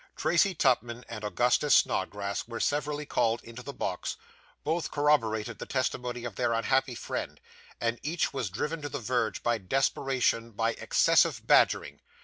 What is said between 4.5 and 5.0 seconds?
both